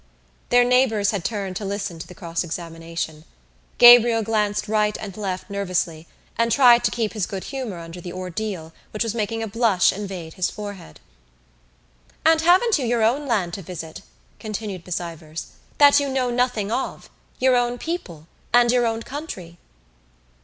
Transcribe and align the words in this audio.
Their 0.49 0.63
neighbours 0.63 1.11
had 1.11 1.23
turned 1.23 1.55
to 1.57 1.63
listen 1.63 1.99
to 1.99 2.07
the 2.07 2.15
cross 2.15 2.43
examination. 2.43 3.23
Gabriel 3.77 4.23
glanced 4.23 4.67
right 4.67 4.97
and 4.99 5.15
left 5.15 5.47
nervously 5.47 6.07
and 6.39 6.51
tried 6.51 6.83
to 6.85 6.89
keep 6.89 7.13
his 7.13 7.27
good 7.27 7.43
humour 7.43 7.77
under 7.77 8.01
the 8.01 8.11
ordeal 8.11 8.73
which 8.89 9.03
was 9.03 9.13
making 9.13 9.43
a 9.43 9.47
blush 9.47 9.93
invade 9.93 10.33
his 10.33 10.49
forehead. 10.49 10.99
"And 12.25 12.41
haven't 12.41 12.79
you 12.79 12.85
your 12.87 13.03
own 13.03 13.27
land 13.27 13.53
to 13.53 13.61
visit," 13.61 14.01
continued 14.39 14.87
Miss 14.87 14.99
Ivors, 14.99 15.49
"that 15.77 15.99
you 15.99 16.09
know 16.09 16.31
nothing 16.31 16.71
of, 16.71 17.07
your 17.39 17.55
own 17.55 17.77
people, 17.77 18.25
and 18.51 18.71
your 18.71 18.87
own 18.87 19.03
country?" 19.03 19.59